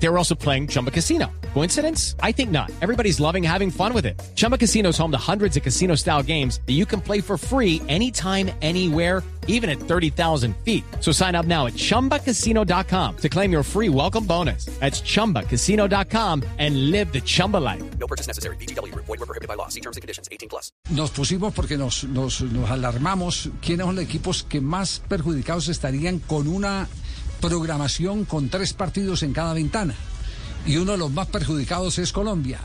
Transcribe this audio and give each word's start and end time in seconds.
They 0.00 0.08
were 0.08 0.18
also 0.18 0.34
playing 0.34 0.68
Chumba 0.68 0.90
Casino. 0.90 1.30
Coincidence? 1.54 2.14
I 2.22 2.32
think 2.32 2.50
not. 2.50 2.70
Everybody's 2.80 3.18
loving 3.20 3.42
having 3.42 3.70
fun 3.70 3.92
with 3.92 4.06
it. 4.06 4.20
Chumba 4.36 4.56
Casino 4.56 4.90
is 4.90 4.98
home 4.98 5.10
to 5.10 5.18
hundreds 5.18 5.56
of 5.56 5.62
casino 5.62 5.96
style 5.96 6.22
games 6.22 6.60
that 6.66 6.74
you 6.74 6.86
can 6.86 7.00
play 7.00 7.20
for 7.20 7.36
free 7.36 7.82
anytime, 7.88 8.50
anywhere, 8.62 9.24
even 9.48 9.68
at 9.68 9.80
30,000 9.80 10.54
feet. 10.58 10.84
So 11.00 11.10
sign 11.10 11.34
up 11.34 11.46
now 11.46 11.66
at 11.66 11.72
chumbacasino.com 11.72 13.16
to 13.16 13.28
claim 13.28 13.50
your 13.50 13.64
free 13.64 13.88
welcome 13.88 14.24
bonus. 14.24 14.66
That's 14.78 15.00
chumbacasino.com 15.00 16.44
and 16.58 16.90
live 16.92 17.12
the 17.12 17.20
Chumba 17.20 17.56
life. 17.56 17.82
No 17.98 18.06
purchase 18.06 18.28
necessary. 18.28 18.56
BGW. 18.56 18.94
Void 18.94 19.08
were 19.08 19.26
prohibited 19.26 19.48
by 19.48 19.54
law. 19.54 19.68
See 19.68 19.80
terms 19.80 19.96
and 19.96 20.02
conditions. 20.02 20.28
18 20.30 20.48
plus. 20.48 20.70
Nos 20.90 21.10
pusimos 21.10 21.52
porque 21.54 21.76
nos, 21.76 22.04
nos, 22.04 22.40
nos 22.42 22.70
alarmamos 22.70 23.48
quiénes 23.60 23.86
son 23.86 23.96
los 23.96 24.04
equipos 24.04 24.44
que 24.44 24.60
más 24.60 25.02
perjudicados 25.08 25.68
estarían 25.68 26.20
con 26.20 26.46
una 26.46 26.86
programación 27.40 28.24
con 28.24 28.48
tres 28.48 28.72
partidos 28.72 29.22
en 29.22 29.32
cada 29.32 29.54
ventana. 29.54 29.94
Y 30.66 30.76
uno 30.76 30.92
de 30.92 30.98
los 30.98 31.10
más 31.10 31.28
perjudicados 31.28 31.98
es 31.98 32.12
Colombia. 32.12 32.60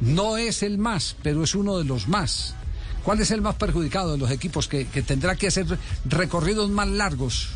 No 0.00 0.36
es 0.36 0.62
el 0.62 0.78
más, 0.78 1.16
pero 1.22 1.42
es 1.42 1.54
uno 1.54 1.78
de 1.78 1.84
los 1.84 2.08
más. 2.08 2.54
¿Cuál 3.02 3.20
es 3.20 3.30
el 3.30 3.40
más 3.40 3.54
perjudicado 3.54 4.12
de 4.12 4.18
los 4.18 4.30
equipos 4.30 4.68
que, 4.68 4.86
que 4.86 5.02
tendrá 5.02 5.36
que 5.36 5.48
hacer 5.48 5.66
recorridos 6.04 6.70
más 6.70 6.88
largos? 6.88 7.48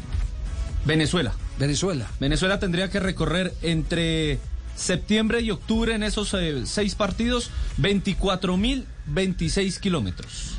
Venezuela. 0.84 1.32
Venezuela. 1.58 2.10
Venezuela 2.18 2.58
tendría 2.58 2.90
que 2.90 3.00
recorrer 3.00 3.54
entre 3.62 4.38
septiembre 4.74 5.40
y 5.40 5.50
octubre 5.50 5.94
en 5.94 6.02
esos 6.02 6.34
eh, 6.34 6.62
seis 6.64 6.94
partidos 6.94 7.50
24.026 7.78 9.78
kilómetros. 9.78 10.58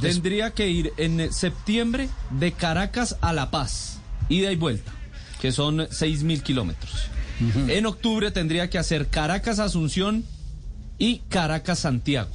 Tendría 0.00 0.52
que 0.52 0.68
ir 0.68 0.92
en 0.98 1.32
septiembre 1.32 2.08
de 2.30 2.52
Caracas 2.52 3.16
a 3.20 3.32
La 3.32 3.50
Paz, 3.50 3.98
ida 4.28 4.52
y 4.52 4.56
vuelta, 4.56 4.92
que 5.40 5.52
son 5.52 5.78
6.000 5.78 6.42
kilómetros. 6.42 6.92
En 7.68 7.86
octubre 7.86 8.30
tendría 8.30 8.68
que 8.68 8.76
hacer 8.76 9.08
Caracas 9.08 9.58
Asunción 9.58 10.24
y 10.98 11.20
Caracas 11.30 11.78
Santiago, 11.78 12.28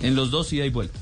en 0.00 0.14
los 0.14 0.30
dos 0.30 0.50
ida 0.54 0.64
y 0.64 0.70
vuelta. 0.70 0.98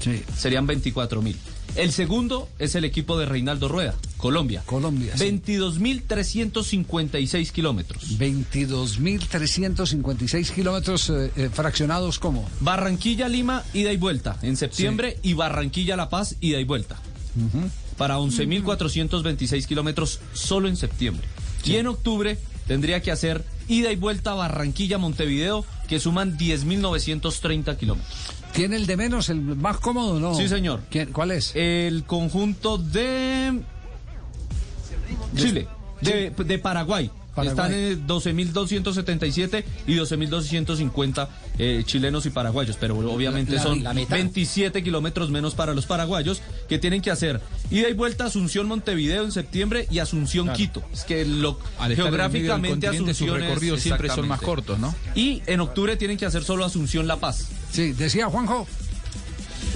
Sí. 0.00 0.22
Serían 0.36 0.66
24.000. 0.66 1.36
El 1.76 1.92
segundo 1.92 2.48
es 2.58 2.74
el 2.74 2.84
equipo 2.84 3.16
de 3.18 3.26
Reinaldo 3.26 3.68
Rueda, 3.68 3.94
Colombia. 4.16 4.62
Colombia, 4.64 5.14
sí. 5.16 5.24
22.356 5.24 7.50
kilómetros. 7.50 8.18
22.356 8.18 10.50
kilómetros 10.50 11.10
eh, 11.10 11.30
eh, 11.36 11.50
fraccionados 11.52 12.18
como. 12.18 12.48
Barranquilla, 12.60 13.28
Lima, 13.28 13.62
ida 13.74 13.92
y 13.92 13.98
vuelta 13.98 14.38
en 14.40 14.56
septiembre 14.56 15.18
y 15.22 15.34
Barranquilla, 15.34 15.96
La 15.96 16.08
Paz, 16.08 16.36
ida 16.40 16.58
y 16.60 16.64
vuelta. 16.64 16.96
Para 17.96 18.18
11.426 18.18 19.66
kilómetros 19.66 20.20
solo 20.32 20.68
en 20.68 20.76
septiembre. 20.76 21.26
Y 21.64 21.76
en 21.76 21.86
octubre 21.86 22.38
tendría 22.66 23.00
que 23.02 23.10
hacer 23.12 23.44
ida 23.68 23.90
y 23.92 23.96
vuelta 23.96 24.32
a 24.32 24.34
Barranquilla, 24.34 24.98
Montevideo, 24.98 25.64
que 25.88 25.98
suman 26.00 26.36
10.930 26.36 27.76
kilómetros. 27.76 28.14
¿Tiene 28.52 28.76
el 28.76 28.86
de 28.86 28.96
menos, 28.96 29.28
el 29.30 29.40
más 29.40 29.78
cómodo 29.78 30.20
no? 30.20 30.34
Sí, 30.34 30.48
señor. 30.48 30.80
¿Quién- 30.90 31.12
¿Cuál 31.12 31.30
es? 31.32 31.52
El 31.56 32.04
conjunto 32.04 32.78
de 32.78 33.60
Chile, 35.36 35.66
de, 36.00 36.30
de 36.30 36.58
Paraguay. 36.58 37.10
Están 37.42 37.72
en 37.72 38.06
12.277 38.06 39.64
y 39.86 39.96
12.250 39.96 41.28
eh, 41.58 41.82
chilenos 41.84 42.26
y 42.26 42.30
paraguayos, 42.30 42.76
pero 42.78 42.98
obviamente 42.98 43.52
La- 43.54 43.62
son 43.62 43.82
la 43.82 43.94
mitad. 43.94 44.16
27 44.16 44.82
kilómetros 44.82 45.30
menos 45.30 45.54
para 45.54 45.74
los 45.74 45.86
paraguayos 45.86 46.42
que 46.68 46.78
tienen 46.78 47.00
que 47.02 47.10
hacer 47.10 47.40
ida 47.70 47.88
y 47.88 47.92
vuelta 47.92 48.24
a 48.24 48.26
Asunción 48.28 48.66
Montevideo 48.66 49.24
en 49.24 49.32
septiembre 49.32 49.86
y 49.90 49.98
Asunción 49.98 50.52
Quito. 50.52 50.82
Es 50.92 51.04
que 51.04 51.24
lo, 51.24 51.58
Al 51.78 51.94
geográficamente 51.94 52.86
Asunción 52.88 53.40
recorridos 53.40 53.80
siempre 53.80 54.08
son 54.08 54.28
más 54.28 54.40
cortos, 54.40 54.78
¿no? 54.78 54.94
Y 55.14 55.42
en 55.46 55.60
octubre 55.60 55.96
tienen 55.96 56.16
que 56.16 56.26
hacer 56.26 56.44
solo 56.44 56.64
Asunción 56.64 57.06
La 57.06 57.16
Paz. 57.16 57.48
Sí, 57.72 57.92
decía 57.92 58.26
Juanjo. 58.26 58.66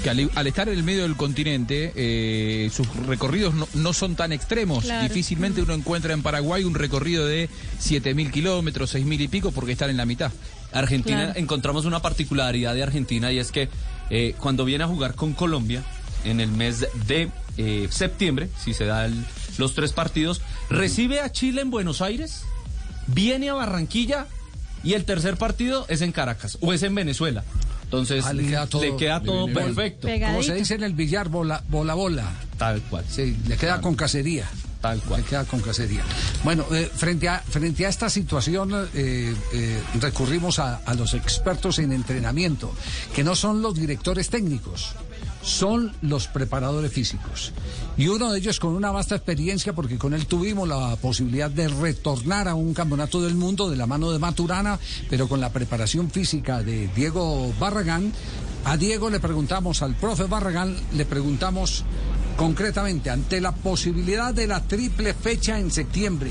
Que 0.02 0.10
al, 0.10 0.30
al 0.34 0.46
estar 0.46 0.68
en 0.68 0.78
el 0.78 0.84
medio 0.84 1.02
del 1.02 1.16
continente, 1.16 1.92
eh, 1.96 2.70
sus 2.72 2.86
recorridos 3.06 3.54
no, 3.54 3.66
no 3.74 3.92
son 3.92 4.14
tan 4.14 4.32
extremos. 4.32 4.84
Claro. 4.84 5.02
Difícilmente 5.08 5.60
uno 5.62 5.74
encuentra 5.74 6.12
en 6.14 6.22
Paraguay 6.22 6.64
un 6.64 6.74
recorrido 6.74 7.26
de 7.26 7.48
7.000 7.82 8.30
kilómetros, 8.30 8.94
6.000 8.94 9.20
y 9.22 9.28
pico, 9.28 9.50
porque 9.50 9.72
están 9.72 9.90
en 9.90 9.96
la 9.96 10.06
mitad. 10.06 10.30
Argentina, 10.72 11.24
Claro. 11.26 11.40
encontramos 11.40 11.84
una 11.84 12.00
particularidad 12.00 12.74
de 12.74 12.82
Argentina 12.82 13.32
y 13.32 13.38
es 13.38 13.50
que 13.50 13.68
eh, 14.10 14.34
cuando 14.38 14.64
viene 14.64 14.84
a 14.84 14.86
jugar 14.86 15.14
con 15.14 15.32
Colombia 15.32 15.82
en 16.24 16.40
el 16.40 16.50
mes 16.50 16.86
de 17.06 17.30
eh, 17.56 17.88
septiembre, 17.90 18.48
si 18.62 18.74
se 18.74 18.84
dan 18.84 19.26
los 19.56 19.74
tres 19.74 19.92
partidos, 19.92 20.40
recibe 20.70 21.20
a 21.20 21.32
Chile 21.32 21.62
en 21.62 21.70
Buenos 21.70 22.02
Aires, 22.02 22.42
viene 23.08 23.48
a 23.48 23.54
Barranquilla 23.54 24.26
y 24.84 24.92
el 24.92 25.04
tercer 25.04 25.36
partido 25.36 25.86
es 25.88 26.02
en 26.02 26.12
Caracas 26.12 26.58
o 26.60 26.72
es 26.72 26.82
en 26.84 26.94
Venezuela. 26.94 27.42
Entonces 27.88 28.24
Ah, 28.26 28.34
le 28.34 28.44
queda 28.46 28.66
todo- 28.66 28.82
le 28.82 28.96
queda 28.96 29.22
todo 29.22 29.46
le 29.46 29.52
viene 29.54 29.60
bien. 29.64 29.74
perfecto. 29.74 30.08
Como 30.26 30.42
se 30.42 30.54
dice 30.54 30.74
en 30.74 30.82
el 30.82 30.92
billar, 30.92 31.30
bola, 31.30 31.62
bola, 31.68 31.94
bola. 31.94 32.24
Tal 32.58 32.82
cual. 32.82 33.04
Sí, 33.08 33.34
le 33.46 33.56
queda 33.56 33.80
con 33.80 33.94
cacería. 33.94 34.46
Tal 34.82 35.00
cual. 35.00 35.22
Le 35.22 35.26
queda 35.26 35.44
con 35.44 35.60
cacería. 35.60 36.02
Bueno, 36.44 36.66
eh, 36.72 36.88
frente, 36.94 37.28
a, 37.30 37.38
frente 37.40 37.86
a 37.86 37.88
esta 37.88 38.10
situación, 38.10 38.72
eh, 38.94 39.34
eh, 39.54 39.82
recurrimos 40.00 40.58
a, 40.58 40.76
a 40.84 40.94
los 40.94 41.14
expertos 41.14 41.78
en 41.78 41.92
entrenamiento, 41.92 42.72
que 43.14 43.24
no 43.24 43.34
son 43.34 43.62
los 43.62 43.74
directores 43.74 44.28
técnicos, 44.28 44.94
son 45.42 45.92
los 46.02 46.26
preparadores 46.26 46.92
físicos. 46.92 47.52
Y 47.96 48.08
uno 48.08 48.32
de 48.32 48.38
ellos 48.38 48.60
con 48.60 48.74
una 48.74 48.90
vasta 48.90 49.16
experiencia, 49.16 49.72
porque 49.72 49.98
con 49.98 50.14
él 50.14 50.26
tuvimos 50.26 50.68
la 50.68 50.96
posibilidad 50.96 51.50
de 51.50 51.68
retornar 51.68 52.48
a 52.48 52.54
un 52.54 52.74
campeonato 52.74 53.20
del 53.20 53.34
mundo 53.34 53.68
de 53.70 53.76
la 53.76 53.86
mano 53.86 54.10
de 54.10 54.18
Maturana, 54.18 54.78
pero 55.10 55.28
con 55.28 55.40
la 55.40 55.50
preparación 55.50 56.10
física 56.10 56.62
de 56.62 56.88
Diego 56.94 57.52
Barragán. 57.58 58.12
A 58.64 58.76
Diego 58.76 59.10
le 59.10 59.20
preguntamos, 59.20 59.82
al 59.82 59.94
profe 59.94 60.24
Barragán, 60.24 60.76
le 60.92 61.04
preguntamos 61.06 61.84
concretamente 62.36 63.10
ante 63.10 63.40
la 63.40 63.52
posibilidad 63.52 64.32
de 64.32 64.46
la 64.46 64.62
triple 64.62 65.14
fecha 65.14 65.58
en 65.58 65.70
septiembre. 65.70 66.30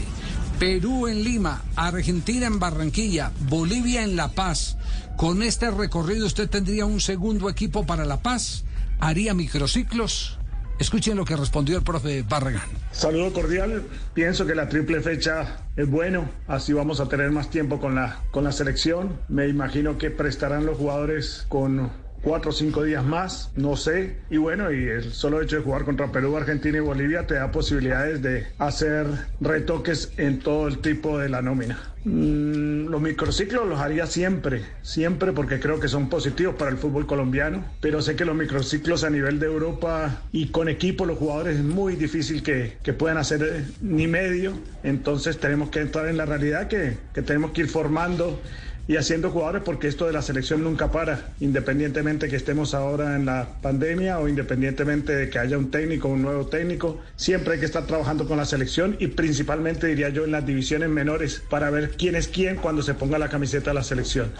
Perú 0.59 1.07
en 1.07 1.23
Lima, 1.23 1.63
Argentina 1.75 2.47
en 2.47 2.59
Barranquilla, 2.59 3.31
Bolivia 3.41 4.03
en 4.03 4.15
La 4.15 4.29
Paz. 4.29 4.77
Con 5.15 5.43
este 5.43 5.69
recorrido 5.69 6.25
usted 6.25 6.49
tendría 6.49 6.85
un 6.85 7.01
segundo 7.01 7.49
equipo 7.49 7.85
para 7.85 8.05
La 8.05 8.21
Paz, 8.21 8.63
haría 8.99 9.33
microciclos. 9.33 10.39
Escuchen 10.79 11.17
lo 11.17 11.25
que 11.25 11.35
respondió 11.35 11.77
el 11.77 11.83
profe 11.83 12.21
Barragán. 12.21 12.69
Saludo 12.91 13.33
cordial. 13.33 13.83
Pienso 14.13 14.45
que 14.45 14.53
la 14.53 14.69
triple 14.69 15.01
fecha 15.01 15.61
es 15.75 15.89
bueno. 15.89 16.29
Así 16.47 16.71
vamos 16.71 16.99
a 16.99 17.09
tener 17.09 17.31
más 17.31 17.49
tiempo 17.49 17.79
con 17.79 17.95
la, 17.95 18.21
con 18.29 18.43
la 18.43 18.51
selección. 18.51 19.19
Me 19.27 19.47
imagino 19.47 19.97
que 19.97 20.11
prestarán 20.11 20.67
los 20.67 20.77
jugadores 20.77 21.45
con 21.49 21.89
cuatro 22.21 22.51
o 22.51 22.53
cinco 22.53 22.83
días 22.83 23.03
más. 23.03 23.51
No 23.55 23.75
sé. 23.75 24.17
Y 24.29 24.37
bueno, 24.37 24.71
y 24.71 24.87
el 24.87 25.13
solo 25.13 25.41
hecho 25.41 25.57
de 25.57 25.63
jugar 25.63 25.85
contra 25.85 26.11
Perú, 26.11 26.35
Argentina 26.35 26.77
y 26.77 26.81
Bolivia 26.81 27.27
te 27.27 27.35
da 27.35 27.51
posibilidades 27.51 28.21
de 28.21 28.47
hacer 28.57 29.07
retoques 29.39 30.13
en 30.17 30.39
todo 30.39 30.67
el 30.67 30.79
tipo 30.79 31.17
de 31.19 31.29
la 31.29 31.41
nómina. 31.41 31.79
Mm, 32.09 32.87
los 32.87 33.01
microciclos 33.01 33.67
los 33.67 33.81
haría 33.81 34.05
siempre, 34.05 34.63
siempre 34.81 35.33
porque 35.33 35.59
creo 35.59 35.77
que 35.77 35.89
son 35.89 36.07
positivos 36.07 36.55
para 36.55 36.71
el 36.71 36.77
fútbol 36.77 37.05
colombiano, 37.05 37.65
pero 37.81 38.01
sé 38.01 38.15
que 38.15 38.23
los 38.23 38.33
microciclos 38.33 39.03
a 39.03 39.09
nivel 39.09 39.39
de 39.39 39.47
Europa 39.47 40.21
y 40.31 40.47
con 40.47 40.69
equipo 40.69 41.05
los 41.05 41.17
jugadores 41.17 41.57
es 41.57 41.63
muy 41.65 41.97
difícil 41.97 42.43
que, 42.43 42.77
que 42.81 42.93
puedan 42.93 43.17
hacer 43.17 43.43
eh, 43.43 43.65
ni 43.81 44.07
medio, 44.07 44.53
entonces 44.83 45.37
tenemos 45.37 45.69
que 45.69 45.81
entrar 45.81 46.07
en 46.07 46.15
la 46.15 46.25
realidad 46.25 46.69
que, 46.69 46.95
que 47.13 47.21
tenemos 47.23 47.51
que 47.51 47.61
ir 47.61 47.67
formando 47.67 48.39
y 48.87 48.95
haciendo 48.95 49.31
jugadores 49.31 49.63
porque 49.63 49.87
esto 49.87 50.05
de 50.07 50.13
la 50.13 50.21
selección 50.21 50.63
nunca 50.63 50.91
para, 50.91 51.31
independientemente 51.39 52.29
que 52.29 52.37
estemos 52.37 52.73
ahora 52.73 53.15
en 53.15 53.25
la 53.25 53.47
pandemia 53.61 54.19
o 54.19 54.27
independientemente 54.27 55.15
de 55.15 55.29
que 55.29 55.39
haya 55.39 55.57
un 55.57 55.69
técnico, 55.71 56.07
un 56.07 56.21
nuevo 56.21 56.47
técnico, 56.47 56.99
siempre 57.15 57.55
hay 57.55 57.59
que 57.59 57.65
estar 57.65 57.85
trabajando 57.85 58.27
con 58.27 58.37
la 58.37 58.45
selección 58.45 58.95
y 58.99 59.07
principalmente 59.07 59.87
diría 59.87 60.09
yo 60.09 60.23
en 60.23 60.31
las 60.31 60.45
divisiones 60.45 60.89
menores 60.89 61.43
para 61.49 61.69
ver 61.69 61.91
quién 61.91 62.15
es 62.15 62.27
quién 62.27 62.55
cuando 62.55 62.81
se 62.81 62.93
ponga 62.93 63.19
la 63.19 63.29
camiseta 63.29 63.71
de 63.71 63.75
la 63.75 63.83
selección. 63.83 64.31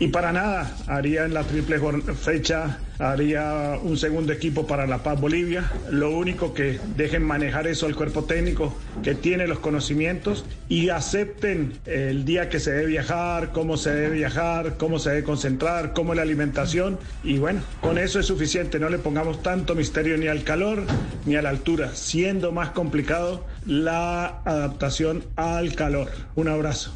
Y 0.00 0.08
para 0.08 0.32
nada, 0.32 0.76
haría 0.86 1.24
en 1.24 1.34
la 1.34 1.42
triple 1.42 1.80
fecha, 2.14 2.78
haría 3.00 3.78
un 3.82 3.96
segundo 3.96 4.32
equipo 4.32 4.64
para 4.64 4.86
La 4.86 5.02
Paz 5.02 5.20
Bolivia. 5.20 5.72
Lo 5.90 6.10
único 6.16 6.54
que 6.54 6.78
dejen 6.96 7.24
manejar 7.24 7.66
eso 7.66 7.86
al 7.86 7.96
cuerpo 7.96 8.22
técnico 8.22 8.76
que 9.02 9.16
tiene 9.16 9.48
los 9.48 9.58
conocimientos 9.58 10.44
y 10.68 10.90
acepten 10.90 11.72
el 11.84 12.24
día 12.24 12.48
que 12.48 12.60
se 12.60 12.70
debe 12.70 12.86
viajar, 12.86 13.50
cómo 13.52 13.76
se 13.76 13.92
debe 13.92 14.16
viajar, 14.16 14.76
cómo 14.76 15.00
se 15.00 15.10
debe 15.10 15.24
concentrar, 15.24 15.92
cómo 15.94 16.14
la 16.14 16.22
alimentación. 16.22 16.96
Y 17.24 17.38
bueno, 17.38 17.62
con 17.80 17.98
eso 17.98 18.20
es 18.20 18.26
suficiente. 18.26 18.78
No 18.78 18.90
le 18.90 18.98
pongamos 18.98 19.42
tanto 19.42 19.74
misterio 19.74 20.16
ni 20.16 20.28
al 20.28 20.44
calor 20.44 20.84
ni 21.26 21.34
a 21.34 21.42
la 21.42 21.48
altura, 21.48 21.96
siendo 21.96 22.52
más 22.52 22.70
complicado 22.70 23.44
la 23.66 24.42
adaptación 24.44 25.24
al 25.34 25.74
calor. 25.74 26.08
Un 26.36 26.46
abrazo. 26.46 26.94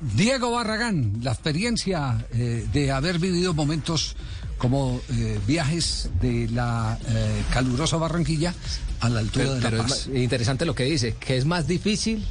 Diego 0.00 0.50
Barragán, 0.52 1.18
la 1.22 1.32
experiencia 1.32 2.26
eh, 2.32 2.66
de 2.72 2.90
haber 2.90 3.18
vivido 3.18 3.52
momentos 3.54 4.16
como 4.56 5.00
eh, 5.10 5.38
viajes 5.46 6.08
de 6.20 6.48
la 6.48 6.98
eh, 7.08 7.42
calurosa 7.52 7.96
Barranquilla 7.96 8.54
a 9.00 9.08
la 9.08 9.20
altura 9.20 9.44
Pero, 9.44 9.54
de 9.56 9.60
La 9.62 9.70
pero 9.70 9.82
es 9.82 9.92
Paz. 9.92 10.08
ma- 10.12 10.18
interesante 10.18 10.64
lo 10.66 10.74
que 10.74 10.84
dice, 10.84 11.14
que 11.18 11.36
es 11.36 11.44
más 11.44 11.66
difícil 11.66 12.24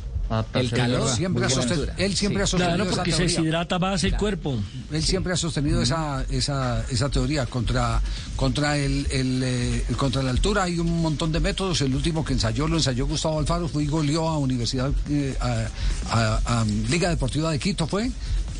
el 0.53 0.69
calor. 0.71 1.09
Siempre 1.09 1.45
ha 1.45 1.49
sosten- 1.49 1.71
altura. 1.71 1.93
él 1.97 2.15
siempre 2.15 2.43
ha 2.43 2.45
Sí. 2.45 2.51
sostenido 2.51 2.75
Claro, 2.75 2.89
esa 2.89 2.95
porque 2.97 3.11
se 3.11 3.17
teoría. 3.17 3.35
deshidrata 3.37 3.79
más 3.79 4.03
el 4.03 4.15
cuerpo. 4.17 4.59
Él 4.91 5.03
siempre 5.03 5.33
ha 5.33 5.35
sostenido 5.35 5.81
esa, 5.81 6.23
esa, 6.29 6.85
esa 6.89 7.09
teoría 7.09 7.45
contra, 7.47 8.01
contra, 8.35 8.77
el, 8.77 9.07
el, 9.11 9.41
eh, 9.43 9.83
contra 9.97 10.21
la 10.23 10.29
altura. 10.31 10.63
Hay 10.63 10.79
un 10.79 11.01
montón 11.01 11.31
de 11.31 11.39
métodos. 11.39 11.81
El 11.81 11.95
último 11.95 12.23
que 12.23 12.33
ensayó 12.33 12.67
lo 12.67 12.77
ensayó 12.77 13.07
Gustavo 13.07 13.39
Alfaro. 13.39 13.67
Fue 13.67 13.83
y 13.83 13.87
goleó 13.87 14.27
a 14.29 14.37
Universidad, 14.37 14.91
eh, 15.09 15.35
a, 15.39 15.65
a- 16.11 16.61
a 16.61 16.65
Liga 16.89 17.09
Deportiva 17.09 17.51
de 17.51 17.59
Quito, 17.59 17.87
fue. 17.87 18.11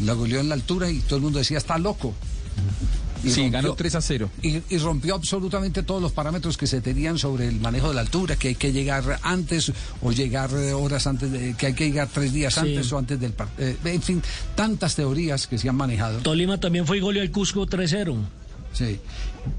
La 0.04 0.14
goleó 0.14 0.40
en 0.40 0.50
la 0.50 0.56
altura 0.56 0.90
y 0.90 1.00
todo 1.00 1.18
el 1.18 1.22
mundo 1.24 1.40
decía, 1.40 1.58
está 1.58 1.78
loco. 1.78 2.14
Y 3.24 3.30
Sí, 3.32 3.42
rompió- 3.42 3.52
ganó 3.52 3.74
3 3.76 3.96
a 3.96 4.02
0. 4.02 4.30
y, 4.42 4.62
y 4.70 4.78
rompió 4.78 5.16
absolutamente 5.16 5.84
todos 5.84 6.02
los 6.02 6.12
parámetros 6.12 6.58
que 6.58 6.68
se 6.68 6.82
tenían 6.82 7.18
sobre 7.18 7.48
el 7.48 7.60
manejo 7.60 7.90
de 7.90 7.96
la 7.96 8.02
altura, 8.02 8.36
que 8.38 8.50
hay 8.50 8.56
que 8.56 8.72
llegar 8.72 9.20
antes 9.24 9.72
o 10.02 10.12
llegar 10.12 10.50
eh, 10.54 10.74
horas 10.74 11.06
antes, 11.08 11.32
de, 11.32 11.54
que 11.56 11.68
hay 11.68 11.74
que 11.74 11.86
llegar 11.86 12.08
tres 12.14 12.32
días 12.32 12.54
Sí. 12.54 12.60
antes 12.62 12.92
o 12.94 12.98
antes 12.98 13.20
del 13.20 13.34
partido. 13.34 13.70
en 13.86 14.02
fin, 14.02 14.22
tantas 14.56 14.96
teorías 14.96 15.48
que 15.48 15.58
se 15.58 15.68
han 15.70 15.76
manejado. 15.76 16.20
Tolima 16.20 16.60
también 16.60 16.86
fue 16.88 16.98
y 16.98 17.02
goleó 17.02 17.22
al 17.22 17.32
Cusco 17.32 17.66
3-0 17.68 18.16
Sí. 18.72 19.00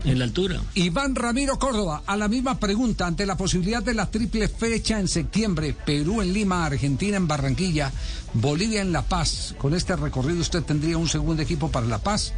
en 0.04 0.18
la 0.20 0.24
altura. 0.24 0.60
Iván 0.74 1.14
Ramiro 1.16 1.58
Córdoba, 1.58 2.02
a 2.06 2.16
la 2.16 2.28
misma 2.28 2.58
pregunta, 2.60 3.06
ante 3.06 3.26
la 3.26 3.36
posibilidad 3.36 3.82
de 3.82 3.92
la 3.94 4.08
triple 4.10 4.48
fecha 4.48 5.00
en 5.00 5.08
septiembre, 5.08 5.74
Perú 5.84 6.22
en 6.22 6.32
Lima, 6.32 6.64
Argentina 6.64 7.16
en 7.16 7.26
Barranquilla, 7.26 7.90
Bolivia 8.34 8.80
en 8.82 8.92
La 8.92 9.02
Paz, 9.02 9.54
con 9.58 9.74
este 9.74 9.96
recorrido 9.96 10.40
usted 10.40 10.62
tendría 10.62 10.96
un 10.96 11.08
segundo 11.08 11.42
equipo 11.42 11.70
para 11.70 11.86
La 11.86 11.98
Paz, 11.98 12.32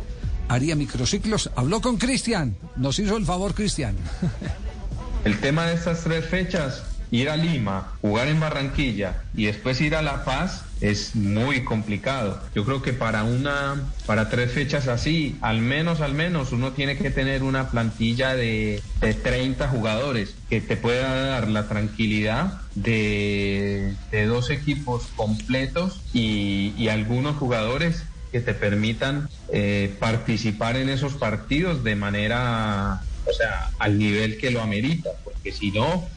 haría 0.52 0.76
microciclos, 0.76 1.50
habló 1.56 1.80
con 1.80 1.96
Cristian, 1.96 2.56
nos 2.76 2.98
hizo 2.98 3.16
el 3.16 3.24
favor 3.24 3.54
Cristian. 3.54 3.96
El 5.24 5.38
tema 5.38 5.66
de 5.66 5.74
estas 5.74 6.02
tres 6.02 6.24
fechas, 6.24 6.82
ir 7.12 7.30
a 7.30 7.36
Lima, 7.36 7.92
jugar 8.00 8.26
en 8.26 8.40
Barranquilla 8.40 9.22
y 9.36 9.44
después 9.44 9.80
ir 9.80 9.94
a 9.94 10.02
La 10.02 10.24
Paz 10.24 10.64
es 10.80 11.14
muy 11.14 11.62
complicado. 11.62 12.42
Yo 12.56 12.64
creo 12.64 12.82
que 12.82 12.92
para 12.92 13.22
una, 13.22 13.80
para 14.04 14.28
tres 14.30 14.50
fechas 14.50 14.88
así, 14.88 15.36
al 15.40 15.60
menos, 15.60 16.00
al 16.00 16.12
menos, 16.12 16.50
uno 16.50 16.72
tiene 16.72 16.98
que 16.98 17.12
tener 17.12 17.44
una 17.44 17.70
plantilla 17.70 18.34
de, 18.34 18.82
de 19.00 19.14
30 19.14 19.68
jugadores 19.68 20.34
que 20.50 20.60
te 20.60 20.76
pueda 20.76 21.26
dar 21.26 21.48
la 21.48 21.68
tranquilidad 21.68 22.60
de, 22.74 23.94
de 24.10 24.26
dos 24.26 24.50
equipos 24.50 25.04
completos 25.14 26.00
y, 26.12 26.74
y 26.76 26.88
algunos 26.88 27.36
jugadores 27.36 28.02
que 28.32 28.40
te 28.40 28.54
permitan 28.54 29.28
eh, 29.52 29.94
participar 30.00 30.76
en 30.76 30.88
esos 30.88 31.12
partidos 31.12 31.84
de 31.84 31.94
manera, 31.94 33.02
o 33.26 33.32
sea, 33.32 33.70
al 33.78 33.98
nivel 33.98 34.38
que 34.38 34.50
lo 34.50 34.62
amerita, 34.62 35.10
porque 35.22 35.52
si 35.52 35.70
no, 35.70 36.08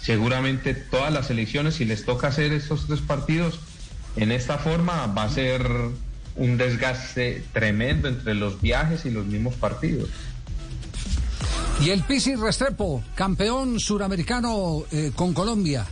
seguramente 0.00 0.74
todas 0.74 1.12
las 1.12 1.30
elecciones, 1.30 1.76
si 1.76 1.86
les 1.86 2.04
toca 2.04 2.28
hacer 2.28 2.52
estos 2.52 2.86
tres 2.86 3.00
partidos 3.00 3.58
en 4.16 4.30
esta 4.30 4.58
forma, 4.58 5.06
va 5.06 5.24
a 5.24 5.30
ser 5.30 5.66
un 6.36 6.56
desgaste 6.58 7.42
tremendo 7.54 8.08
entre 8.08 8.34
los 8.34 8.60
viajes 8.60 9.06
y 9.06 9.10
los 9.10 9.24
mismos 9.24 9.54
partidos. 9.54 10.10
Y 11.82 11.90
el 11.90 12.02
Pisi 12.02 12.36
Restrepo, 12.36 13.02
campeón 13.14 13.80
suramericano 13.80 14.84
eh, 14.92 15.10
con 15.16 15.32
Colombia, 15.32 15.86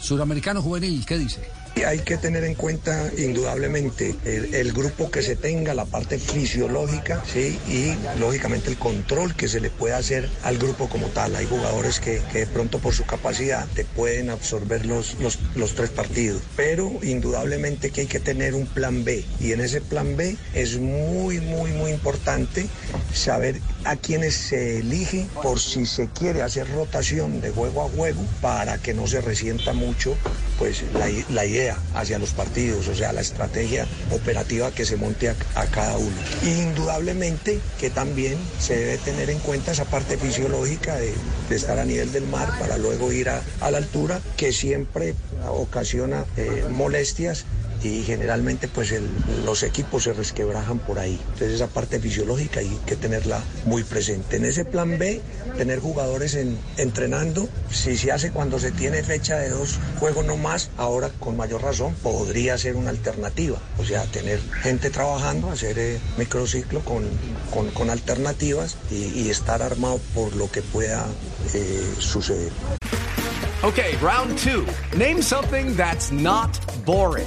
suramericano 0.00 0.60
juvenil, 0.60 1.06
¿qué 1.06 1.16
dice? 1.16 1.59
Hay 1.86 2.00
que 2.00 2.16
tener 2.16 2.44
en 2.44 2.54
cuenta 2.54 3.10
indudablemente 3.16 4.14
el, 4.24 4.72
grupo 4.72 5.10
que 5.10 5.22
se 5.22 5.36
tenga, 5.36 5.74
la 5.74 5.84
parte 5.84 6.18
fisiológica, 6.18 7.22
¿sí? 7.26 7.58
y 7.66 7.94
lógicamente 8.18 8.70
el 8.70 8.76
control 8.76 9.34
que 9.34 9.48
se 9.48 9.60
le 9.60 9.70
puede 9.70 9.94
hacer 9.94 10.28
al 10.42 10.58
grupo 10.58 10.88
como 10.88 11.08
tal. 11.08 11.34
Hay 11.36 11.46
jugadores 11.46 12.00
que, 12.00 12.20
de 12.20 12.46
pronto 12.46 12.78
por 12.78 12.94
su 12.94 13.04
capacidad 13.04 13.66
te 13.74 13.84
pueden 13.84 14.30
absorber 14.30 14.86
los, 14.86 15.18
los, 15.20 15.38
los 15.56 15.74
tres 15.74 15.90
partidos, 15.90 16.42
pero 16.56 16.92
indudablemente 17.02 17.90
que 17.90 18.02
hay 18.02 18.06
que 18.06 18.20
tener 18.20 18.54
un 18.54 18.66
plan 18.66 19.04
B 19.04 19.24
y 19.40 19.52
en 19.52 19.60
ese 19.60 19.80
plan 19.80 20.16
B 20.16 20.36
es 20.54 20.78
muy, 20.78 21.40
muy, 21.40 21.72
muy 21.72 21.90
importante 21.90 22.68
saber 23.12 23.60
a 23.84 23.96
quiénes 23.96 24.34
se 24.34 24.78
elige 24.78 25.26
por 25.42 25.58
si 25.60 25.86
se 25.86 26.08
quiere 26.08 26.42
hacer 26.42 26.70
rotación 26.72 27.40
de 27.40 27.50
juego 27.50 27.84
a 27.84 27.88
juego 27.88 28.22
para 28.40 28.78
que 28.78 28.94
no 28.94 29.06
se 29.06 29.20
resienta 29.20 29.72
mucho 29.72 30.16
pues 30.60 30.84
la, 30.92 31.08
la 31.30 31.46
idea 31.46 31.78
hacia 31.94 32.18
los 32.18 32.32
partidos, 32.32 32.86
o 32.86 32.94
sea, 32.94 33.14
la 33.14 33.22
estrategia 33.22 33.86
operativa 34.12 34.70
que 34.70 34.84
se 34.84 34.96
monte 34.96 35.30
a, 35.30 35.66
cada 35.72 35.96
uno. 35.96 36.14
Indudablemente 36.44 37.58
que 37.78 37.88
también 37.88 38.36
se 38.58 38.76
debe 38.76 38.98
tener 38.98 39.30
en 39.30 39.38
cuenta 39.38 39.72
esa 39.72 39.86
parte 39.86 40.18
fisiológica 40.18 40.96
de, 40.96 41.14
estar 41.48 41.78
a 41.78 41.84
nivel 41.86 42.12
del 42.12 42.26
mar 42.26 42.50
para 42.60 42.76
luego 42.76 43.10
ir 43.10 43.30
a, 43.30 43.42
a 43.62 43.70
la 43.70 43.78
altura, 43.78 44.20
que 44.36 44.52
siempre 44.52 45.14
ocasiona 45.48 46.26
eh, 46.36 46.66
molestias 46.70 47.46
y 47.82 48.02
generalmente 48.02 48.68
pues 48.68 48.92
los 49.44 49.62
equipos 49.62 50.04
se 50.04 50.12
resquebrajan 50.12 50.78
por 50.78 50.98
ahí. 50.98 51.18
Entonces 51.32 51.52
esa 51.52 51.66
parte 51.68 51.98
fisiológica 52.00 52.60
hay 52.60 52.78
que 52.86 52.96
tenerla 52.96 53.40
muy 53.64 53.84
presente. 53.84 54.36
En 54.36 54.44
ese 54.44 54.64
plan 54.64 54.98
B, 54.98 55.20
tener 55.56 55.80
jugadores 55.80 56.34
en- 56.34 56.58
entrenando, 56.76 57.48
si 57.70 57.96
se 57.96 58.12
hace 58.12 58.30
cuando 58.32 58.58
se 58.58 58.70
tiene 58.72 59.02
fecha 59.02 59.36
de 59.38 59.48
dos 59.50 59.78
juegos 59.98 60.24
no 60.24 60.36
más, 60.36 60.70
ahora 60.76 61.10
con 61.18 61.36
mayor 61.36 61.62
razón 61.62 61.94
podría 62.02 62.58
ser 62.58 62.76
una 62.76 62.90
alternativa. 62.90 63.58
O 63.78 63.84
sea, 63.84 64.04
tener 64.04 64.40
gente 64.62 64.90
trabajando, 64.90 65.50
hacer 65.50 65.78
eh, 65.78 65.98
microciclo 66.18 66.80
con, 66.80 67.04
con, 67.74 67.90
alternativas 67.90 68.76
y, 68.90 69.30
estar 69.30 69.62
armado 69.62 70.00
por 70.14 70.34
lo 70.36 70.50
que 70.50 70.60
pueda 70.62 71.06
eh, 71.54 71.94
suceder. 71.98 72.52
Okay, 73.62 73.96
round 74.02 74.38
two. 74.38 74.64
Name 74.96 75.22
something 75.22 75.76
that's 75.76 76.10
not 76.10 76.58
boring. 76.84 77.26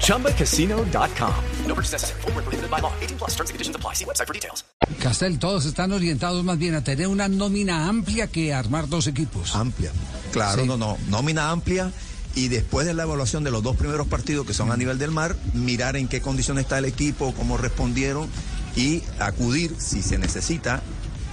ChumbaCasino.com. 0.00 1.34
No 1.66 1.74
purchase 1.74 1.92
necessary. 1.92 2.20
Void 2.22 2.34
where 2.34 2.42
prohibited 2.44 2.70
by 2.70 2.80
law. 2.80 2.92
18 3.00 3.18
plus 3.18 3.30
terms 3.34 3.50
and 3.50 3.54
conditions 3.54 3.76
apply. 3.76 3.94
See 3.94 4.04
website 4.04 4.26
for 4.26 4.34
details. 4.34 4.64
Castel, 5.02 5.38
todos 5.38 5.66
están 5.66 5.92
orientados 5.92 6.44
más 6.44 6.58
bien 6.58 6.74
a 6.74 6.82
tener 6.84 7.08
una 7.08 7.28
nómina 7.28 7.88
amplia 7.88 8.28
que 8.28 8.54
armar 8.54 8.88
dos 8.88 9.06
equipos. 9.06 9.54
Amplia. 9.54 9.90
Claro, 10.32 10.62
Sí. 10.62 10.68
no, 10.68 10.76
no. 10.76 10.96
Nómina 11.08 11.50
amplia 11.50 11.90
y 12.34 12.48
después 12.48 12.86
de 12.86 12.94
la 12.94 13.02
evaluación 13.04 13.42
de 13.44 13.50
los 13.50 13.62
dos 13.62 13.76
primeros 13.76 14.06
partidos 14.06 14.46
que 14.46 14.54
son 14.54 14.70
a 14.70 14.76
nivel 14.76 14.98
del 14.98 15.10
mar, 15.10 15.36
mirar 15.54 15.96
en 15.96 16.06
qué 16.08 16.20
condiciones 16.20 16.64
está 16.64 16.78
el 16.78 16.84
equipo, 16.84 17.32
cómo 17.34 17.56
respondieron 17.56 18.28
y 18.76 19.02
acudir, 19.18 19.74
si 19.78 20.02
se 20.02 20.18
necesita, 20.18 20.82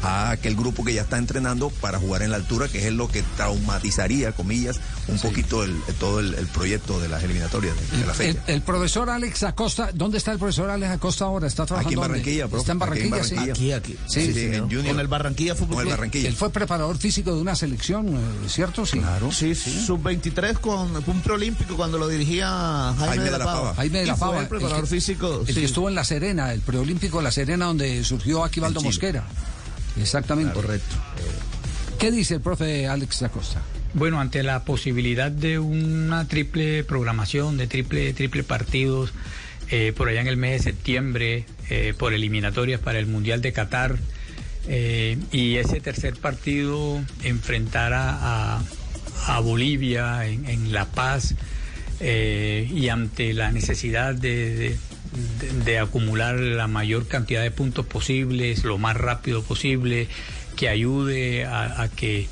a 0.04 0.32
aquel 0.32 0.56
grupo 0.56 0.84
que 0.84 0.94
ya 0.94 1.02
está 1.04 1.18
entrenando 1.18 1.70
para 1.70 1.98
jugar 1.98 2.22
en 2.24 2.32
la 2.32 2.38
altura, 2.38 2.68
que 2.68 2.86
es 2.88 2.94
lo 2.94 3.08
que 3.08 3.24
traumatizaría, 3.38 4.32
comillas, 4.34 4.80
un 5.08 5.18
poquito 5.20 5.64
el, 5.64 5.76
todo 6.00 6.20
el, 6.20 6.34
el 6.36 6.48
proyecto 6.48 7.00
de 7.00 7.08
las 7.08 7.24
eliminatorias 7.24 7.76
de, 7.92 7.98
de 7.98 8.06
la 8.06 8.12
El, 8.12 8.18
fecha. 8.18 8.44
el 8.48 8.62
profesor 8.62 9.10
Alex 9.10 9.44
Acosta, 9.44 9.90
¿dónde 9.94 10.18
está 10.18 10.32
el 10.32 10.40
profesor 10.40 10.70
Alex 10.70 10.92
Acosta 10.92 11.26
ahora? 11.26 11.48
¿Está 11.48 11.66
trabajando 11.66 11.88
Aquí 11.90 11.94
en? 11.96 12.00
Barranquilla, 12.12 12.48
profe. 12.48 12.62
Está 12.62 12.72
en 12.74 12.84
Aquí 12.84 13.00
en 13.02 13.10
Barranquilla, 13.10 13.24
sí. 13.24 13.36
Barranquilla. 13.36 13.78
Aquí, 13.78 13.94
aquí. 13.94 13.98
Sí, 14.08 14.26
Sí, 14.28 14.34
sí, 14.34 14.40
en 14.46 14.52
¿no? 14.58 14.64
Junior. 14.66 14.88
Con 14.88 15.00
el 15.00 15.08
Barranquilla 15.08 15.56
Fútbol 15.56 15.78
Club. 15.82 15.90
Barranquilla. 15.92 16.28
Él 16.30 16.36
fue 16.36 16.50
preparador 16.50 16.98
físico 16.98 17.34
de 17.36 17.42
una 17.42 17.56
selección, 17.56 18.08
eh, 18.10 18.20
¿cierto? 18.50 18.86
Sí. 18.86 19.00
Claro. 19.00 19.32
Sí, 19.32 19.56
sí. 19.56 19.84
Sub-23 19.86 20.60
con 20.60 20.96
un 20.96 21.22
preolímpico 21.22 21.76
cuando 21.76 21.98
lo 21.98 22.08
dirigía 22.08 22.94
Jaime, 23.00 23.24
de 23.26 23.32
la 23.32 23.46
Pava. 23.46 23.74
Jaime 23.76 24.00
de 24.00 24.06
la 24.08 24.16
Pava, 24.16 24.42
el 24.42 24.48
preparador 24.48 24.84
el 24.84 24.90
que- 24.90 24.96
físico. 24.96 25.42
El 25.48 25.54
sí. 25.54 25.60
que 25.62 25.66
estuvo 25.66 25.88
en 25.90 25.96
La 25.96 26.04
Serena, 26.04 26.52
el 26.54 26.62
preolímpico 26.62 27.18
de 27.18 27.24
La 27.24 27.32
Serena, 27.32 27.66
donde 27.68 28.04
surgió 28.04 28.44
Aquivaldo 28.44 28.80
En 28.80 28.84
Chile. 28.84 28.90
Mosquera. 28.90 29.24
Exactamente. 30.00 30.54
Correcto. 30.54 30.96
¿Qué 32.00 32.12
dice 32.12 32.36
el 32.36 32.42
profe 32.42 32.88
Alex 32.88 33.24
Acosta? 33.24 33.62
Bueno, 33.94 34.20
ante 34.20 34.42
la 34.44 34.64
posibilidad 34.66 35.32
de 35.32 35.60
una 35.60 36.28
triple 36.28 36.84
programación, 36.84 37.58
de 37.58 37.68
triple, 37.68 38.12
triple 38.14 38.44
partidos, 38.44 39.14
eh, 39.70 39.94
por 39.96 40.10
allá 40.10 40.22
en 40.22 40.28
el 40.28 40.38
mes 40.38 40.58
de 40.64 40.72
septiembre, 40.72 41.46
eh, 41.70 41.94
por 41.98 42.14
eliminatorias 42.14 42.80
para 42.82 43.00
el 43.00 43.06
Mundial 43.06 43.42
de 43.42 43.54
Qatar, 43.54 43.98
eh, 44.68 45.18
y 45.32 45.56
ese 45.58 45.80
tercer 45.80 46.16
partido 46.16 47.02
enfrentar 47.24 47.94
a, 47.94 48.56
a- 48.58 48.62
a 49.28 49.40
Bolivia 49.40 50.26
en, 50.26 50.50
en 50.50 50.74
La 50.74 50.86
Paz, 50.86 51.36
eh, 52.00 52.68
y 52.74 52.90
ante 52.90 53.34
la 53.34 53.52
necesidad 53.52 54.16
de, 54.16 54.56
de- 54.56 54.78
de- 55.66 55.80
acumular 55.80 56.36
la 56.40 56.68
mayor 56.68 57.08
cantidad 57.08 57.42
de 57.42 57.52
puntos 57.52 57.86
posibles, 57.86 58.64
lo 58.64 58.78
más 58.78 58.96
rápido 58.98 59.44
posible, 59.44 60.08
que 60.56 60.70
ayude 60.70 61.46
a, 61.46 61.82
a 61.84 61.90
que 61.90 62.28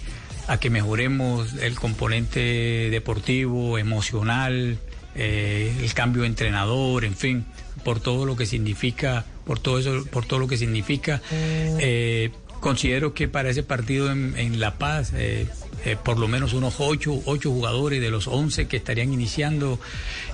a 0.48 0.58
que 0.60 0.70
mejoremos 0.70 1.54
el 1.62 1.76
componente 1.76 2.90
deportivo, 2.92 3.78
emocional 3.78 4.78
eh, 5.16 5.74
el 5.82 5.94
cambio 5.94 6.24
de 6.24 6.28
entrenador, 6.30 7.06
en 7.06 7.16
fin, 7.16 7.46
por 7.84 8.00
todo 8.00 8.26
lo 8.26 8.36
que 8.36 8.46
significa, 8.46 9.26
por 9.46 9.60
todo 9.60 9.80
eso, 9.80 10.06
por 10.12 10.26
todo 10.26 10.40
lo 10.40 10.48
que 10.48 10.58
significa. 10.58 11.22
Eh, 11.32 12.32
considero 12.60 13.14
que 13.14 13.28
para 13.28 13.50
ese 13.50 13.64
partido 13.64 14.12
en, 14.12 14.34
en 14.38 14.60
La 14.60 14.76
Paz, 14.78 15.14
eh, 15.16 15.48
eh, 15.86 15.98
por 16.02 16.20
lo 16.20 16.28
menos 16.28 16.54
unos 16.54 16.76
ocho, 16.80 17.22
ocho 17.26 17.52
jugadores 17.52 18.02
de 18.02 18.10
los 18.10 18.28
once 18.28 18.68
que 18.68 18.78
estarían 18.78 19.14
iniciando, 19.14 19.80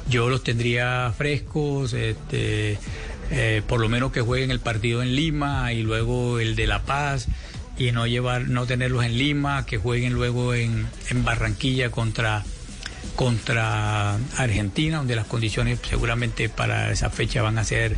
yo 0.10 0.30
los 0.30 0.44
tendría 0.44 1.14
frescos, 1.18 1.94
este, 1.94 2.78
eh, 3.32 3.62
por 3.68 3.80
lo 3.80 3.90
menos 3.90 4.12
que 4.12 4.22
jueguen 4.22 4.52
el 4.52 4.60
partido 4.60 5.02
en 5.02 5.16
Lima 5.16 5.74
y 5.74 5.82
luego 5.82 6.40
el 6.40 6.56
de 6.56 6.68
La 6.68 6.84
Paz 6.84 7.28
y 7.78 7.92
no 7.92 8.08
llevar, 8.08 8.48
no 8.48 8.66
tenerlos 8.66 9.06
en 9.06 9.18
Lima, 9.18 9.66
que 9.66 9.78
jueguen 9.78 10.14
luego 10.14 10.54
en, 10.54 10.88
en 11.10 11.24
Barranquilla 11.24 11.92
contra 11.92 12.44
contra 13.16 14.16
Argentina, 14.38 14.98
donde 14.98 15.16
las 15.16 15.26
condiciones 15.26 15.80
seguramente 15.88 16.50
para 16.50 16.92
esa 16.92 17.10
fecha 17.10 17.42
van 17.42 17.58
a 17.58 17.64
ser 17.64 17.98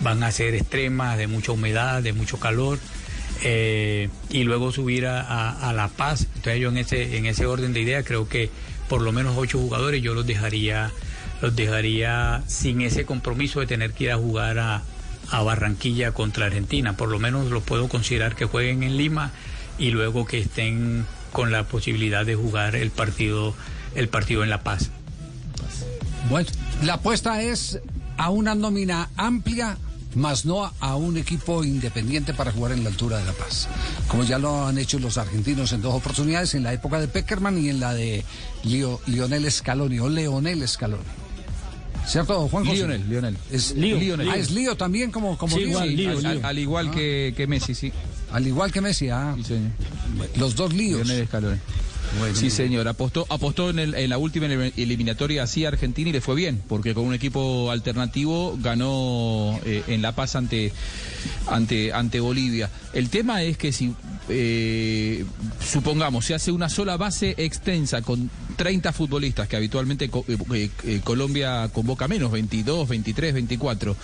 van 0.00 0.22
a 0.22 0.32
ser 0.32 0.54
extremas, 0.54 1.16
de 1.18 1.26
mucha 1.26 1.52
humedad, 1.52 2.02
de 2.02 2.12
mucho 2.12 2.38
calor. 2.38 2.78
Eh, 3.42 4.08
y 4.30 4.44
luego 4.44 4.72
subir 4.72 5.06
a, 5.06 5.20
a- 5.20 5.68
a 5.68 5.72
La 5.72 5.88
Paz. 5.88 6.26
Entonces 6.36 6.60
yo 6.60 6.68
en 6.70 6.78
ese, 6.78 7.16
en 7.16 7.26
ese 7.26 7.46
orden 7.46 7.72
de 7.72 7.80
ideas 7.80 8.04
creo 8.06 8.28
que 8.28 8.50
por 8.88 9.02
lo 9.02 9.12
menos 9.12 9.34
ocho 9.36 9.58
jugadores 9.58 10.02
yo 10.02 10.14
los 10.14 10.26
dejaría, 10.26 10.92
los 11.42 11.54
dejaría 11.56 12.42
sin 12.46 12.80
ese 12.82 13.04
compromiso 13.04 13.60
de 13.60 13.66
tener 13.66 13.92
que 13.92 14.04
ir 14.04 14.12
a 14.12 14.16
jugar 14.16 14.58
a, 14.58 14.82
a 15.30 15.42
Barranquilla 15.42 16.12
contra 16.12 16.46
Argentina. 16.46 16.96
Por 16.96 17.08
lo 17.08 17.18
menos 17.18 17.50
los 17.50 17.62
puedo 17.62 17.88
considerar 17.88 18.36
que 18.36 18.44
jueguen 18.46 18.82
en 18.82 18.96
Lima 18.96 19.32
y 19.78 19.90
luego 19.90 20.24
que 20.24 20.38
estén 20.38 21.04
con 21.32 21.50
la 21.52 21.64
posibilidad 21.64 22.24
de 22.24 22.34
jugar 22.34 22.76
el 22.76 22.90
partido, 22.90 23.54
el 23.94 24.08
partido 24.08 24.42
en 24.44 24.50
La 24.50 24.62
Paz. 24.62 24.90
Bueno, 26.30 26.48
la 26.82 26.94
apuesta 26.94 27.42
es 27.42 27.80
a 28.16 28.30
una 28.30 28.54
nómina 28.54 29.10
amplia, 29.16 29.76
más 30.14 30.44
no 30.46 30.70
a 30.80 30.96
un 30.96 31.16
equipo 31.18 31.62
independiente 31.64 32.32
para 32.32 32.52
jugar 32.52 32.72
en 32.72 32.84
la 32.84 32.90
altura 32.90 33.18
de 33.18 33.24
La 33.26 33.32
Paz. 33.32 33.68
Como 34.08 34.24
ya 34.24 34.38
lo 34.38 34.66
han 34.66 34.78
hecho 34.78 34.98
los 34.98 35.18
argentinos 35.18 35.72
en 35.72 35.82
dos 35.82 35.94
oportunidades, 35.94 36.54
en 36.54 36.62
la 36.62 36.72
época 36.72 36.98
de 37.00 37.08
Peckerman 37.08 37.58
y 37.62 37.68
en 37.68 37.80
la 37.80 37.92
de 37.92 38.24
Leo- 38.64 39.00
Lionel 39.06 39.50
Scaloni 39.50 39.98
o 39.98 40.08
Leonel 40.08 40.66
Scaloni. 40.66 41.02
¿Cierto, 42.06 42.48
Juan 42.48 42.64
José? 42.64 42.76
Lionel, 42.76 43.08
Lionel. 43.08 43.36
Es 43.50 43.74
Lío, 43.74 43.96
Lionel. 43.98 44.30
Ah, 44.30 44.36
es 44.36 44.52
Lío 44.52 44.76
también 44.76 45.10
como, 45.10 45.36
como 45.36 45.56
Sí, 45.56 45.62
Lío. 45.64 45.70
igual, 45.70 45.96
Lío, 45.96 46.10
al, 46.10 46.22
Lío. 46.22 46.46
Al 46.46 46.58
igual 46.60 46.90
que, 46.92 47.34
que 47.36 47.46
Messi, 47.48 47.74
sí. 47.74 47.92
Al 48.32 48.46
igual 48.46 48.70
que 48.72 48.80
Messi, 48.80 49.08
ah. 49.10 49.34
Los 50.36 50.54
dos 50.54 50.72
líos. 50.72 51.04
Lionel 51.06 51.26
Scaloni. 51.26 51.58
Sí, 52.34 52.50
señor. 52.50 52.88
Apostó, 52.88 53.26
apostó 53.28 53.70
en, 53.70 53.78
el- 53.78 53.94
en 53.94 54.10
la 54.10 54.18
última 54.18 54.46
elim- 54.46 54.72
eliminatoria 54.76 55.42
así 55.42 55.64
a 55.64 55.68
Argentina 55.68 56.10
y 56.10 56.12
le 56.12 56.20
fue 56.20 56.34
bien, 56.34 56.62
porque 56.68 56.94
con 56.94 57.04
un 57.04 57.14
equipo 57.14 57.70
alternativo 57.70 58.56
ganó 58.60 59.58
eh, 59.64 59.82
en 59.88 60.02
La 60.02 60.12
Paz 60.12 60.36
ante, 60.36 60.72
ante, 61.48 61.92
ante 61.92 62.20
Bolivia. 62.20 62.70
El 62.92 63.08
tema 63.10 63.42
es 63.42 63.56
que 63.58 63.72
si, 63.72 63.92
eh, 64.28 65.24
supongamos, 65.64 66.24
se 66.24 66.34
hace 66.34 66.52
una 66.52 66.68
sola 66.68 66.96
base 66.96 67.34
extensa 67.38 68.02
con 68.02 68.30
30 68.56 68.92
futbolistas, 68.92 69.48
que 69.48 69.56
habitualmente 69.56 70.10
eh, 70.28 70.70
eh, 70.84 71.00
Colombia 71.04 71.68
convoca 71.72 72.08
menos, 72.08 72.30
22, 72.32 72.88
23, 72.88 73.34
24, 73.34 73.96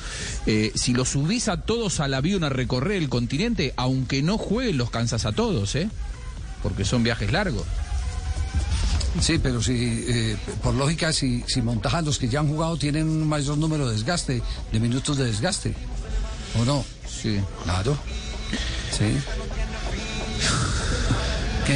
eh, 0.47 0.73
si 0.75 0.92
los 0.92 1.09
subís 1.11 1.49
a 1.49 1.57
todos 1.62 2.00
al 2.00 2.14
avión 2.14 2.45
a 2.45 2.49
recorrer 2.50 2.99
el 3.02 3.09
continente, 3.09 3.73
aunque 3.76 4.23
no 4.23 4.37
jueguen, 4.38 4.76
los 4.76 4.90
cansas 4.90 5.25
a 5.25 5.33
todos, 5.33 5.75
¿eh? 5.75 5.88
Porque 6.62 6.85
son 6.85 7.02
viajes 7.02 7.33
largos. 7.33 7.64
Sí, 9.21 9.38
pero 9.38 9.62
si, 9.62 10.04
eh, 10.09 10.37
por 10.62 10.75
lógica, 10.75 11.12
si, 11.12 11.45
si 11.47 11.61
los 11.62 12.19
que 12.19 12.28
ya 12.28 12.40
han 12.40 12.49
jugado, 12.49 12.76
tienen 12.76 13.09
un 13.09 13.28
mayor 13.28 13.59
número 13.59 13.87
de 13.87 13.95
desgaste, 13.95 14.42
de 14.73 14.81
minutos 14.81 15.16
de 15.19 15.25
desgaste. 15.26 15.75
¿O 16.61 16.64
no? 16.64 16.85
Sí. 17.07 17.40
Claro. 17.64 17.97
Sí. 18.90 19.16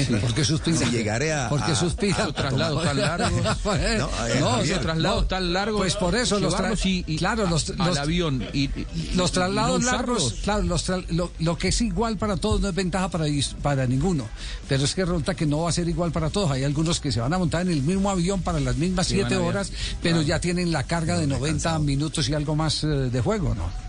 ¿Qué? 0.05 0.17
¿Por 0.17 0.35
qué 0.35 0.45
suspira? 0.45 0.77
Si 0.79 0.85
llegaré 0.87 1.33
a- 1.33 1.49
¿Por 1.49 1.65
qué 1.65 1.73
a- 1.73 1.77
suspira? 1.77 2.25
a 2.25 2.33
traslados 2.33 2.83
tan 2.85 2.99
largos. 3.01 3.33
no, 3.65 3.73
No, 3.73 3.77
eh, 3.77 3.99
no, 3.99 4.51
Javier, 4.51 4.65
esos 4.73 4.81
traslados 4.83 5.29
tan 5.29 5.53
largos. 5.53 5.81
Pues 5.81 5.95
por 5.97 6.15
eso 6.15 6.39
los 6.41 6.53
llevarlos 6.55 6.81
tra- 6.81 6.87
y- 6.87 7.05
y 7.07 7.17
claro, 7.17 7.47
los, 7.47 7.71
al 7.71 7.77
los- 7.89 7.99
avión 7.99 8.45
y, 8.53 8.65
y- 8.65 8.87
los 9.15 9.33
traslados 9.33 9.81
no 9.83 9.93
largos, 9.93 10.35
claro, 10.43 10.63
los 10.63 10.89
tra- 10.89 11.05
lo, 11.11 11.31
lo 11.39 11.57
que 11.59 11.69
es 11.69 11.81
igual 11.81 12.17
para 12.17 12.37
todos 12.37 12.61
no 12.61 12.69
es 12.69 12.75
ventaja 12.75 13.09
para, 13.09 13.27
dis- 13.27 13.55
para 13.55 13.87
ninguno. 13.87 14.27
Pero 14.69 14.85
es 14.85 14.95
que 14.95 15.05
resulta 15.05 15.35
que 15.35 15.47
no 15.47 15.63
va 15.63 15.71
a 15.71 15.73
ser 15.73 15.89
igual 15.89 16.13
para 16.13 16.31
todos. 16.31 16.51
Hay 16.51 16.65
algunos 16.65 17.01
que 17.01 17.13
se 17.13 17.21
van 17.21 17.33
a 17.33 17.39
montar 17.39 17.63
en 17.63 17.71
el 17.73 17.83
mismo 17.83 18.11
avión 18.11 18.43
para 18.43 18.61
las 18.61 18.77
mismas 18.77 19.07
Sí, 19.07 19.15
siete 19.15 19.37
horas, 19.37 19.71
pero 20.03 20.17
Claro. 20.17 20.23
ya 20.29 20.41
tienen 20.41 20.73
la 20.73 20.83
carga 20.85 21.17
de 21.19 21.27
90 21.27 21.79
minutos 21.79 22.29
y 22.29 22.35
algo 22.35 22.55
más 22.57 22.83
eh, 22.85 22.87
de 22.87 23.21
juego, 23.21 23.55
¿no? 23.55 23.86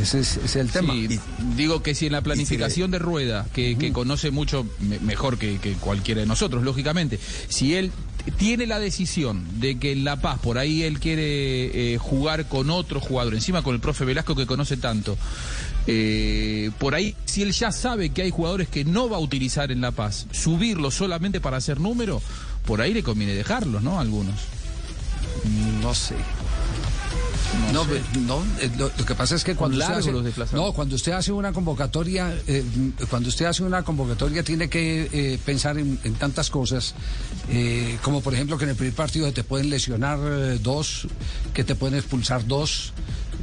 Ese 0.00 0.20
es, 0.20 0.36
ese 0.38 0.44
es 0.44 0.56
el 0.56 0.70
tema. 0.70 0.94
Sí, 0.94 1.20
digo 1.56 1.82
que 1.82 1.94
si 1.94 2.06
en 2.06 2.12
la 2.12 2.20
planificación 2.22 2.90
de 2.90 2.98
rueda, 2.98 3.46
que, 3.52 3.76
que 3.76 3.92
conoce 3.92 4.30
mucho 4.30 4.66
me- 4.80 4.98
mejor 5.00 5.38
que, 5.38 5.58
que 5.58 5.72
cualquiera 5.74 6.20
de 6.22 6.26
nosotros, 6.26 6.62
lógicamente, 6.64 7.18
si 7.48 7.74
él 7.74 7.92
tiene 8.38 8.66
la 8.66 8.78
decisión 8.78 9.44
de 9.60 9.78
que 9.78 9.92
en 9.92 10.04
La 10.04 10.16
Paz, 10.20 10.38
por 10.40 10.56
ahí 10.58 10.82
él 10.84 10.98
quiere 11.00 11.94
eh, 11.94 11.98
jugar 11.98 12.48
con 12.48 12.70
otro 12.70 13.00
jugador, 13.00 13.34
encima 13.34 13.62
con 13.62 13.74
el 13.74 13.80
profe 13.80 14.04
Velasco 14.04 14.34
que 14.36 14.46
conoce 14.46 14.76
tanto, 14.76 15.18
eh, 15.86 16.70
por 16.78 16.94
ahí, 16.94 17.14
si 17.24 17.42
él 17.42 17.52
ya 17.52 17.72
sabe 17.72 18.10
que 18.10 18.22
hay 18.22 18.30
jugadores 18.30 18.68
que 18.68 18.84
no 18.84 19.08
va 19.10 19.16
a 19.16 19.20
utilizar 19.20 19.72
en 19.72 19.80
La 19.80 19.90
Paz, 19.90 20.26
subirlos 20.30 20.94
solamente 20.94 21.40
para 21.40 21.56
hacer 21.56 21.80
número, 21.80 22.22
por 22.64 22.80
ahí 22.80 22.94
le 22.94 23.02
conviene 23.02 23.34
dejarlos, 23.34 23.82
¿no? 23.82 23.98
Algunos. 24.00 24.36
No 25.82 25.92
sé. 25.94 26.14
No, 27.72 27.84
ve- 27.86 28.02
no, 28.26 28.42
eh, 28.60 28.70
lo, 28.78 28.90
lo 28.96 29.04
que 29.06 29.14
pasa 29.14 29.34
es 29.34 29.44
que 29.44 29.54
cuando 29.54 29.76
usted, 29.78 29.98
hace, 29.98 30.12
los 30.12 30.52
no, 30.52 30.72
cuando 30.72 30.94
usted 30.96 31.12
hace 31.12 31.32
una 31.32 31.52
convocatoria, 31.52 32.34
eh, 32.46 32.64
cuando 33.08 33.28
usted 33.28 33.46
hace 33.46 33.62
una 33.62 33.82
convocatoria 33.82 34.42
tiene 34.42 34.68
que 34.68 35.08
eh, 35.12 35.38
pensar 35.44 35.78
en, 35.78 35.98
en 36.04 36.14
tantas 36.14 36.50
cosas, 36.50 36.94
eh, 37.48 37.98
como 38.02 38.20
por 38.20 38.34
ejemplo 38.34 38.58
que 38.58 38.64
en 38.64 38.70
el 38.70 38.76
primer 38.76 38.94
partido 38.94 39.32
te 39.32 39.44
pueden 39.44 39.70
lesionar 39.70 40.18
dos, 40.60 41.06
que 41.54 41.64
te 41.64 41.74
pueden 41.74 41.98
expulsar 41.98 42.46
dos. 42.46 42.92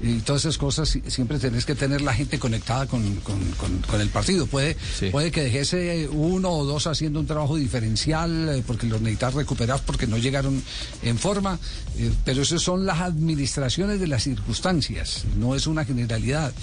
Y 0.01 0.19
todas 0.19 0.43
esas 0.43 0.57
cosas 0.57 0.87
si- 0.89 1.01
siempre 1.07 1.39
tenés 1.39 1.65
que 1.65 1.75
tener 1.75 2.01
la 2.01 2.13
gente 2.13 2.39
conectada 2.39 2.85
con, 2.87 3.15
con- 3.17 3.43
con- 3.57 3.79
con 3.79 3.99
el 4.01 4.09
partido. 4.09 4.47
Puede, 4.47 4.77
puede 5.11 5.31
que 5.31 5.43
dejese 5.43 6.07
uno 6.11 6.49
o 6.51 6.65
dos 6.65 6.87
haciendo 6.87 7.19
un 7.19 7.27
trabajo 7.27 7.55
diferencial 7.57 8.49
eh, 8.49 8.63
porque 8.65 8.87
los 8.87 9.01
necesitas 9.01 9.33
recuperar 9.33 9.81
porque 9.85 10.07
no 10.07 10.17
llegaron 10.17 10.61
en 11.03 11.17
forma, 11.17 11.59
eh, 11.97 12.11
pero 12.23 12.41
esas 12.43 12.61
son 12.61 12.85
las 12.85 12.99
administraciones 13.01 13.99
de 13.99 14.07
las 14.07 14.23
circunstancias, 14.23 15.25
no 15.37 15.55
es 15.55 15.67
una 15.67 15.83
generalidad. 15.85 16.53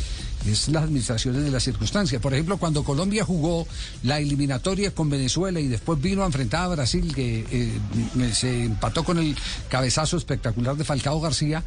Es 0.46 0.68
las 0.68 0.84
administraciones 0.84 1.44
de 1.44 1.50
las 1.50 1.62
circunstancias. 1.62 2.20
Por 2.22 2.32
ejemplo, 2.32 2.56
cuando 2.56 2.84
Colombia 2.84 3.24
jugó 3.24 3.66
la 4.02 4.18
eliminatoria 4.18 4.92
con 4.92 5.10
Venezuela 5.10 5.60
y 5.60 5.68
después 5.68 6.00
vino 6.00 6.22
a 6.22 6.26
enfrentar 6.26 6.64
a 6.64 6.68
Brasil, 6.68 7.12
que 7.14 7.44
eh, 7.50 8.32
se 8.32 8.64
empató 8.64 9.04
con 9.04 9.18
el 9.18 9.36
cabezazo 9.68 10.16
espectacular 10.16 10.76
de 10.76 10.84
Falcao 10.84 11.20
García, 11.20 11.62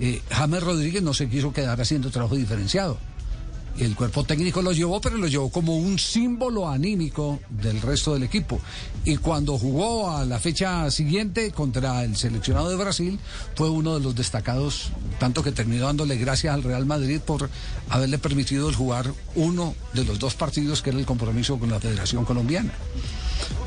eh, 0.00 0.22
James 0.30 0.62
Rodríguez 0.62 1.02
no 1.02 1.14
se 1.14 1.28
quiso 1.28 1.52
quedar 1.52 1.80
haciendo 1.80 2.10
trabajo 2.10 2.36
diferenciado. 2.36 2.98
El 3.78 3.96
cuerpo 3.96 4.22
técnico 4.24 4.60
lo 4.60 4.72
llevó, 4.72 5.00
pero 5.00 5.16
lo 5.16 5.26
llevó 5.26 5.50
como 5.50 5.76
un 5.76 5.98
símbolo 5.98 6.68
anímico 6.68 7.40
del 7.48 7.80
resto 7.80 8.12
del 8.12 8.22
equipo. 8.22 8.60
Y 9.04 9.16
cuando 9.16 9.58
jugó 9.58 10.10
a 10.10 10.24
la 10.24 10.38
fecha 10.38 10.90
siguiente 10.90 11.50
contra 11.52 12.04
el 12.04 12.16
seleccionado 12.16 12.68
de 12.68 12.76
Brasil, 12.76 13.18
fue 13.56 13.70
uno 13.70 13.94
de 13.94 14.00
los 14.00 14.14
destacados, 14.14 14.90
tanto 15.18 15.42
que 15.42 15.52
terminó 15.52 15.86
dándole 15.86 16.16
gracias 16.16 16.54
al 16.54 16.62
Real 16.62 16.84
Madrid 16.84 17.20
por 17.20 17.48
haberle 17.88 18.18
permitido 18.18 18.72
jugar 18.72 19.12
uno 19.34 19.74
de 19.94 20.04
los 20.04 20.18
dos 20.18 20.34
partidos 20.34 20.82
que 20.82 20.90
era 20.90 20.98
el 20.98 21.06
compromiso 21.06 21.58
con 21.58 21.70
la 21.70 21.80
Federación 21.80 22.24
Colombiana. 22.24 22.72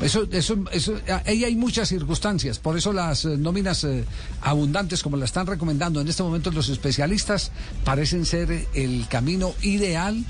Eso, 0.00 0.26
eso, 0.30 0.56
eso, 0.72 1.00
ahí 1.24 1.44
hay 1.44 1.56
muchas 1.56 1.88
circunstancias, 1.88 2.58
por 2.58 2.76
eso 2.76 2.92
las 2.92 3.24
eh, 3.24 3.36
nóminas 3.36 3.84
eh, 3.84 4.04
abundantes, 4.42 5.02
como 5.02 5.16
la 5.16 5.24
están 5.24 5.46
recomendando 5.46 6.00
en 6.00 6.08
este 6.08 6.22
momento 6.22 6.50
los 6.50 6.68
especialistas, 6.68 7.50
parecen 7.84 8.26
ser 8.26 8.66
el 8.74 9.06
camino 9.08 9.54
ideal 9.62 10.24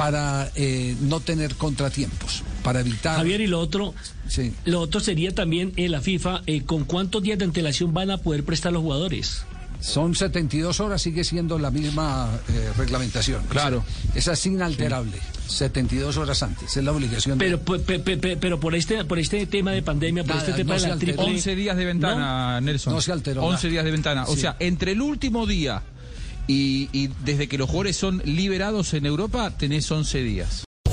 para 0.00 0.50
eh, 0.54 0.96
no 1.02 1.20
tener 1.20 1.56
contratiempos, 1.56 2.42
para 2.64 2.80
evitar. 2.80 3.18
Javier, 3.18 3.42
y 3.42 3.46
lo 3.46 3.60
otro, 3.60 3.92
lo 4.64 4.80
otro 4.80 4.98
sería 4.98 5.34
también 5.34 5.74
en 5.76 5.92
la 5.92 6.00
FIFA, 6.00 6.40
eh, 6.46 6.62
¿con 6.62 6.84
cuántos 6.84 7.22
días 7.22 7.38
de 7.38 7.44
antelación 7.44 7.92
van 7.92 8.10
a 8.10 8.16
poder 8.16 8.42
prestar 8.42 8.72
los 8.72 8.80
jugadores? 8.80 9.44
Son 9.80 10.14
72 10.14 10.78
horas, 10.80 11.00
sigue 11.02 11.24
siendo 11.24 11.58
la 11.58 11.70
misma 11.70 12.28
eh, 12.48 12.70
reglamentación. 12.76 13.42
Claro. 13.48 13.82
Esa 14.14 14.32
es 14.34 14.46
inalterable. 14.46 15.18
72 15.48 16.16
horas 16.18 16.42
antes, 16.42 16.76
es 16.76 16.84
la 16.84 16.92
obligación. 16.92 17.38
de- 17.38 17.44
Pero, 17.44 17.60
pe- 17.60 17.98
pe- 17.98 18.16
pe- 18.16 18.36
pero 18.36 18.60
por 18.60 18.74
este 18.74 19.04
por 19.04 19.18
este 19.18 19.46
tema 19.46 19.72
de 19.72 19.82
pandemia, 19.82 20.22
por 20.22 20.36
Nada, 20.36 20.40
este 20.46 20.52
tema 20.56 20.76
no 20.76 20.80
de 20.82 20.88
la 20.88 20.96
triple... 20.96 21.24
11 21.24 21.54
días 21.56 21.76
de 21.76 21.84
ventana, 21.86 22.60
Nelson. 22.60 22.92
No 22.92 23.00
se 23.00 23.10
alteró 23.12 23.42
11 23.42 23.56
nada. 23.66 23.72
días 23.72 23.84
de 23.84 23.90
ventana. 23.90 24.24
O 24.28 24.34
Sí. 24.34 24.42
sea, 24.42 24.56
entre 24.60 24.92
el 24.92 25.00
último 25.00 25.46
día 25.46 25.82
y, 26.46 26.88
y 26.92 27.08
desde 27.24 27.48
que 27.48 27.58
los 27.58 27.68
jugadores 27.68 27.96
son 27.96 28.22
liberados 28.24 28.92
en 28.94 29.06
Europa, 29.06 29.50
tenés 29.56 29.90
11 29.90 30.22
días. 30.22 30.64